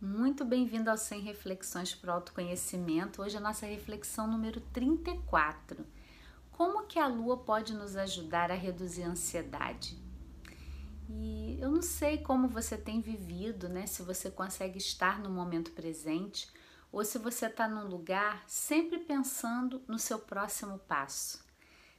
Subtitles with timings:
[0.00, 3.20] Muito bem-vindo ao 100 Reflexões para o Autoconhecimento.
[3.20, 5.84] Hoje a nossa reflexão número 34.
[6.52, 9.98] Como que a lua pode nos ajudar a reduzir a ansiedade?
[11.10, 13.88] E eu não sei como você tem vivido, né?
[13.88, 16.48] Se você consegue estar no momento presente
[16.92, 21.44] ou se você está num lugar sempre pensando no seu próximo passo,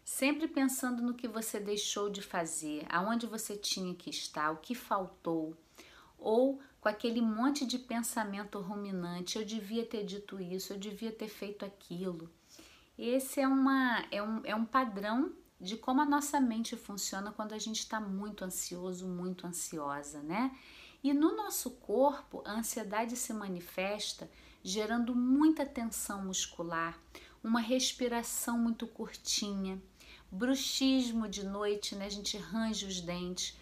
[0.06, 4.74] sempre pensando no que você deixou de fazer, aonde você tinha que estar, o que
[4.74, 5.54] faltou,
[6.18, 11.28] ou com aquele monte de pensamento ruminante, eu devia ter dito isso, eu devia ter
[11.28, 12.30] feito aquilo.
[12.98, 17.54] Esse é, uma, é, um, é um padrão de como a nossa mente funciona quando
[17.54, 20.56] a gente está muito ansioso, muito ansiosa, né?
[21.04, 24.30] E no nosso corpo, a ansiedade se manifesta
[24.64, 26.98] gerando muita tensão muscular,
[27.44, 29.82] uma respiração muito curtinha,
[30.32, 32.06] bruxismo de noite, né?
[32.06, 33.58] A gente range os dentes,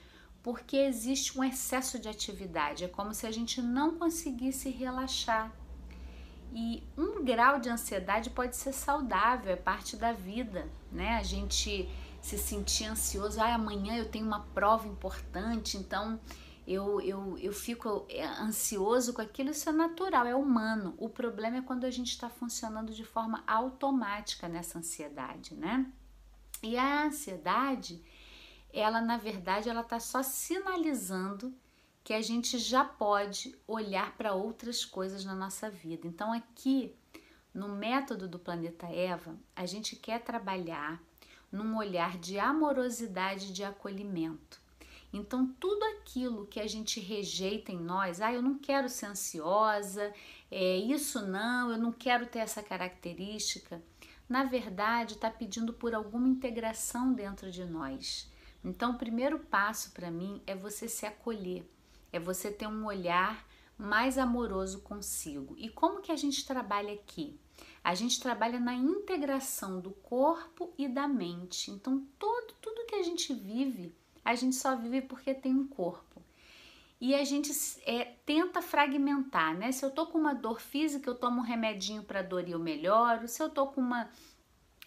[0.48, 5.52] porque existe um excesso de atividade, é como se a gente não conseguisse relaxar.
[6.54, 11.18] E um grau de ansiedade pode ser saudável, é parte da vida, né?
[11.18, 11.90] A gente
[12.22, 16.18] se sentir ansioso, ah, amanhã eu tenho uma prova importante, então
[16.66, 20.96] eu, eu, eu fico é, ansioso com aquilo, isso é natural, é humano.
[20.98, 25.92] O problema é quando a gente está funcionando de forma automática nessa ansiedade, né?
[26.64, 28.02] E a ansiedade,
[28.72, 31.54] ela na verdade ela está só sinalizando
[32.04, 36.08] que a gente já pode olhar para outras coisas na nossa vida.
[36.08, 36.96] Então aqui
[37.54, 41.02] no método do planeta Eva, a gente quer trabalhar
[41.52, 44.62] num olhar de amorosidade, de acolhimento.
[45.12, 50.14] Então, tudo aquilo que a gente rejeita em nós, ah, eu não quero ser ansiosa,
[50.52, 53.82] é isso não, eu não quero ter essa característica,
[54.28, 58.30] na verdade está pedindo por alguma integração dentro de nós.
[58.68, 61.66] Então, o primeiro passo para mim é você se acolher,
[62.12, 65.56] é você ter um olhar mais amoroso consigo.
[65.58, 67.40] E como que a gente trabalha aqui?
[67.82, 71.72] A gente trabalha na integração do corpo e da mente.
[71.72, 73.96] Então, todo tudo que a gente vive,
[74.26, 76.22] a gente só vive porque tem um corpo.
[77.00, 77.52] E a gente
[77.86, 79.72] é, tenta fragmentar, né?
[79.72, 82.60] Se eu tô com uma dor física, eu tomo um remedinho para dor e eu
[82.60, 83.30] melhoro.
[83.30, 84.10] Se eu tô com uma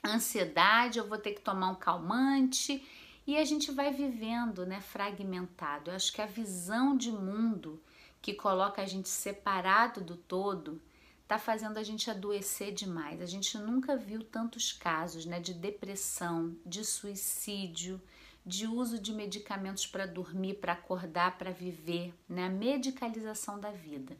[0.04, 2.84] ansiedade, eu vou ter que tomar um calmante
[3.30, 5.90] e a gente vai vivendo, né, fragmentado.
[5.90, 7.80] Eu acho que a visão de mundo
[8.20, 10.82] que coloca a gente separado do todo
[11.22, 13.22] está fazendo a gente adoecer demais.
[13.22, 18.02] A gente nunca viu tantos casos, né, de depressão, de suicídio,
[18.44, 24.16] de uso de medicamentos para dormir, para acordar, para viver, né, a medicalização da vida.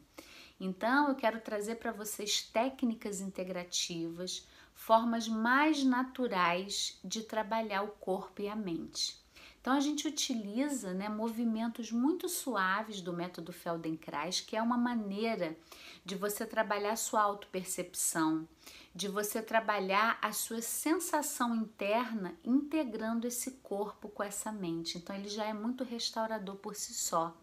[0.57, 8.41] Então, eu quero trazer para vocês técnicas integrativas formas mais naturais de trabalhar o corpo
[8.41, 9.21] e a mente.
[9.61, 15.55] Então a gente utiliza né, movimentos muito suaves do método Feldenkrais, que é uma maneira
[16.03, 18.47] de você trabalhar sua autopercepção,
[18.93, 24.97] de você trabalhar a sua sensação interna integrando esse corpo com essa mente.
[24.97, 27.37] Então ele já é muito restaurador por si só.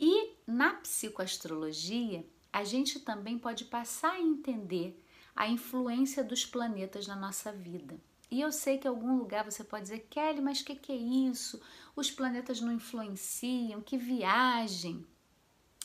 [0.00, 5.02] E na psicoastrologia, a gente também pode passar a entender
[5.36, 8.00] a influência dos planetas na nossa vida.
[8.30, 10.90] E eu sei que em algum lugar você pode dizer, Kelly, mas o que, que
[10.90, 11.60] é isso?
[11.94, 15.06] Os planetas não influenciam, que viagem.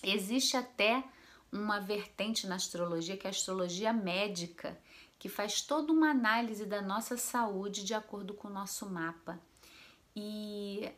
[0.01, 1.03] Existe até
[1.51, 4.79] uma vertente na astrologia, que é a astrologia médica,
[5.19, 9.39] que faz toda uma análise da nossa saúde de acordo com o nosso mapa.
[10.15, 10.89] E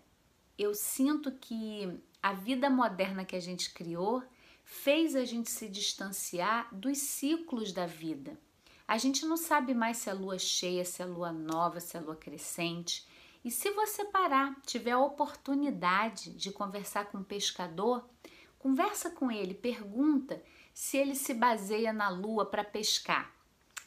[0.58, 4.24] eu sinto que a vida moderna que a gente criou
[4.64, 8.38] fez a gente se distanciar dos ciclos da vida.
[8.88, 12.00] A gente não sabe mais se é lua cheia, se é lua nova, se é
[12.00, 13.08] lua crescente.
[13.44, 18.08] E se você parar, tiver a oportunidade de conversar com um pescador,
[18.60, 20.42] conversa com ele, pergunta
[20.74, 23.34] se ele se baseia na lua para pescar.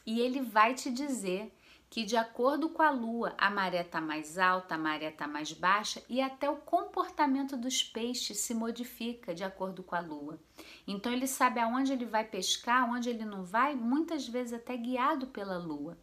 [0.05, 1.51] E ele vai te dizer
[1.89, 5.53] que de acordo com a lua, a maré está mais alta, a maré está mais
[5.53, 10.39] baixa e até o comportamento dos peixes se modifica de acordo com a lua.
[10.85, 15.27] Então ele sabe aonde ele vai pescar, onde ele não vai, muitas vezes até guiado
[15.27, 15.97] pela lua.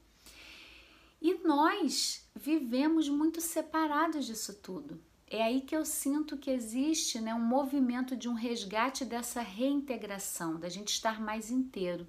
[1.20, 5.00] E nós vivemos muito separados disso tudo.
[5.36, 10.60] É aí que eu sinto que existe né, um movimento de um resgate dessa reintegração,
[10.60, 12.06] da gente estar mais inteiro.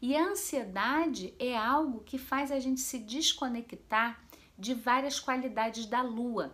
[0.00, 4.22] E a ansiedade é algo que faz a gente se desconectar
[4.56, 6.52] de várias qualidades da lua.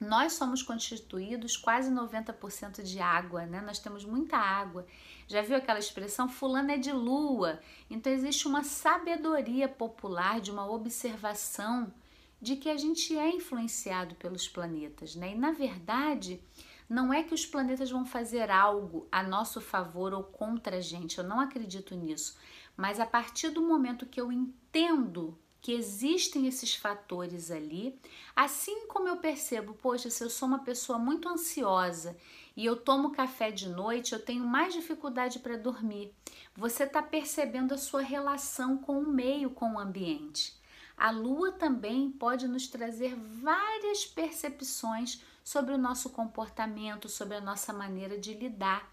[0.00, 3.60] Nós somos constituídos quase 90% de água, né?
[3.60, 4.84] Nós temos muita água.
[5.28, 7.60] Já viu aquela expressão fulano é de lua?
[7.88, 11.94] Então existe uma sabedoria popular de uma observação
[12.40, 15.32] de que a gente é influenciado pelos planetas, né?
[15.32, 16.40] E na verdade,
[16.88, 21.18] Não é que os planetas vão fazer algo a nosso favor ou contra a gente,
[21.18, 22.38] eu não acredito nisso.
[22.76, 27.98] Mas a partir do momento que eu entendo que existem esses fatores ali,
[28.36, 32.16] assim como eu percebo, poxa, se eu sou uma pessoa muito ansiosa
[32.56, 36.14] e eu tomo café de noite, eu tenho mais dificuldade para dormir.
[36.54, 40.55] Você está percebendo a sua relação com o meio, com o ambiente.
[40.96, 47.72] A lua também pode nos trazer várias percepções sobre o nosso comportamento, sobre a nossa
[47.72, 48.90] maneira de lidar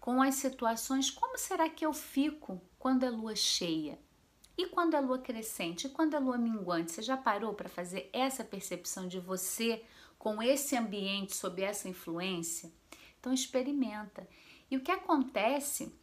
[0.00, 1.10] com as situações.
[1.10, 3.98] Como será que eu fico quando é lua cheia?
[4.58, 5.86] E quando é lua crescente?
[5.86, 6.92] E quando é lua minguante?
[6.92, 9.82] Você já parou para fazer essa percepção de você
[10.18, 12.70] com esse ambiente, sob essa influência?
[13.18, 14.28] Então experimenta.
[14.70, 15.94] E o que acontece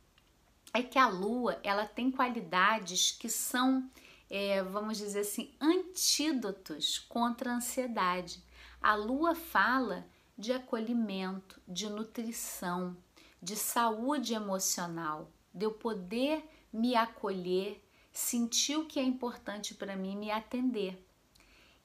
[0.73, 3.89] é que a lua ela tem qualidades que são
[4.33, 8.41] é, vamos dizer assim, antídotos contra a ansiedade.
[8.81, 10.07] A lua fala
[10.37, 12.95] de acolhimento, de nutrição,
[13.43, 20.15] de saúde emocional, de eu poder me acolher, sentir o que é importante para mim,
[20.15, 21.05] me atender.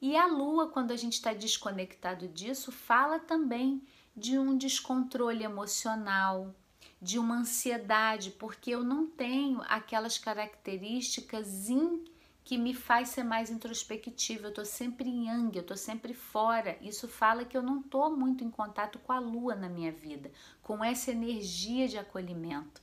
[0.00, 3.82] E a lua, quando a gente está desconectado disso, fala também
[4.16, 6.54] de um descontrole emocional,
[7.02, 11.68] de uma ansiedade, porque eu não tenho aquelas características
[12.46, 14.46] que me faz ser mais introspectiva.
[14.46, 16.78] Eu tô sempre em yang, eu tô sempre fora.
[16.80, 20.30] Isso fala que eu não tô muito em contato com a lua na minha vida,
[20.62, 22.80] com essa energia de acolhimento.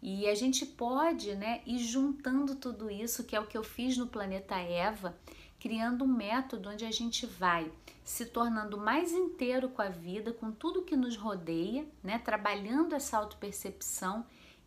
[0.00, 3.98] E a gente pode, né, ir juntando tudo isso, que é o que eu fiz
[3.98, 5.14] no planeta Eva,
[5.60, 7.70] criando um método onde a gente vai
[8.02, 13.18] se tornando mais inteiro com a vida, com tudo que nos rodeia, né, trabalhando essa
[13.18, 14.24] autopercepção,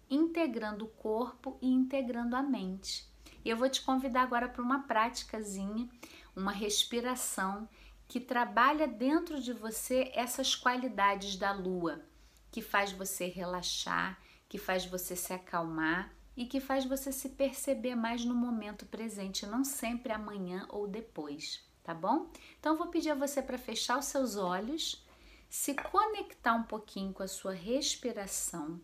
[0.07, 3.08] integrando o corpo e integrando a mente.
[3.44, 5.89] E eu vou te convidar agora para uma práticazinha,
[6.36, 7.68] uma respiração
[8.07, 12.03] que trabalha dentro de você essas qualidades da lua,
[12.51, 17.95] que faz você relaxar, que faz você se acalmar e que faz você se perceber
[17.95, 22.31] mais no momento presente, não sempre amanhã ou depois, tá bom?
[22.59, 25.06] Então vou pedir a você para fechar os seus olhos,
[25.47, 28.81] se conectar um pouquinho com a sua respiração.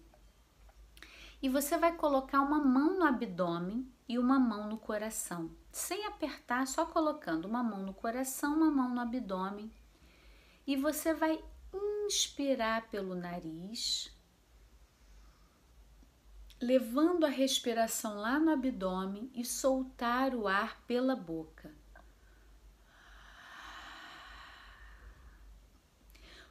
[1.46, 6.66] E você vai colocar uma mão no abdômen e uma mão no coração, sem apertar,
[6.66, 9.72] só colocando uma mão no coração, uma mão no abdômen.
[10.66, 11.40] E você vai
[11.72, 14.12] inspirar pelo nariz,
[16.60, 21.72] levando a respiração lá no abdômen e soltar o ar pela boca.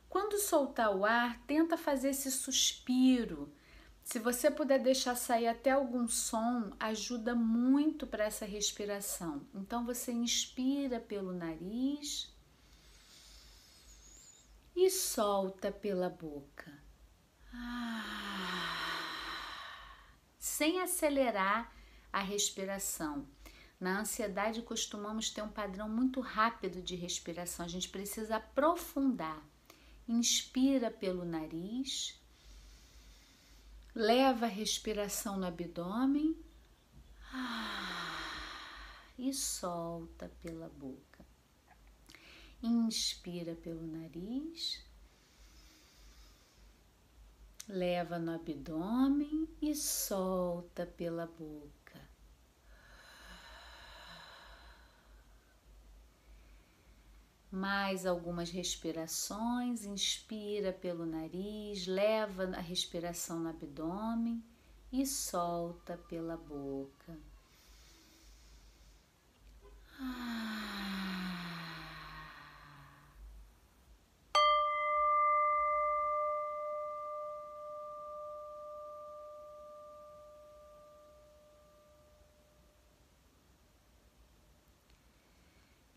[0.08, 3.52] Quando soltar o ar, tenta fazer esse suspiro
[4.04, 9.48] se você puder deixar sair até algum som, ajuda muito para essa respiração.
[9.54, 12.30] Então você inspira pelo nariz
[14.76, 16.70] e solta pela boca.
[20.38, 21.72] Sem acelerar
[22.12, 23.26] a respiração.
[23.80, 27.64] Na ansiedade costumamos ter um padrão muito rápido de respiração.
[27.64, 29.42] A gente precisa aprofundar.
[30.06, 32.22] Inspira pelo nariz
[33.94, 36.36] Leva a respiração no abdômen
[39.16, 41.24] e solta pela boca.
[42.60, 44.82] Inspira pelo nariz,
[47.68, 51.83] leva no abdômen e solta pela boca.
[57.54, 64.42] Mais algumas respirações, inspira pelo nariz, leva a respiração no abdômen
[64.92, 67.16] e solta pela boca.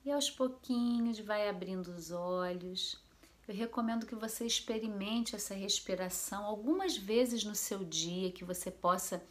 [0.07, 2.97] E aos pouquinhos vai abrindo os olhos.
[3.45, 9.21] Eu recomendo que você experimente essa respiração algumas vezes no seu dia, que você possa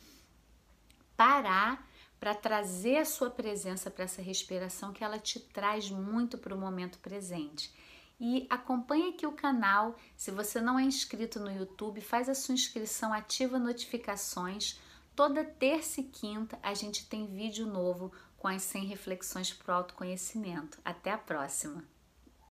[1.17, 1.89] parar
[2.21, 6.59] para trazer a sua presença para essa respiração, que ela te traz muito para o
[6.59, 7.73] momento presente.
[8.21, 9.97] E acompanhe aqui o canal.
[10.15, 14.79] Se você não é inscrito no YouTube, faz a sua inscrição, ativa notificações.
[15.15, 19.77] Toda terça e quinta a gente tem vídeo novo com as 100 reflexões para o
[19.77, 20.79] autoconhecimento.
[20.85, 21.96] Até a próxima!